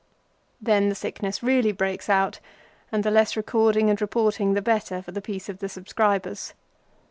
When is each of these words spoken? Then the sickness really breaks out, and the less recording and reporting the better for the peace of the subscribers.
Then 0.59 0.89
the 0.89 0.95
sickness 0.95 1.43
really 1.43 1.71
breaks 1.71 2.09
out, 2.09 2.39
and 2.91 3.03
the 3.03 3.11
less 3.11 3.37
recording 3.37 3.87
and 3.87 4.01
reporting 4.01 4.55
the 4.55 4.59
better 4.63 4.99
for 5.03 5.11
the 5.11 5.21
peace 5.21 5.47
of 5.47 5.59
the 5.59 5.69
subscribers. 5.69 6.55